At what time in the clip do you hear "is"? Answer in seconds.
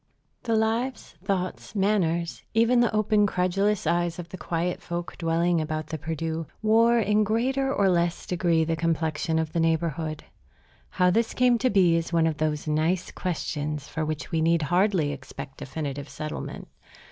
11.95-12.11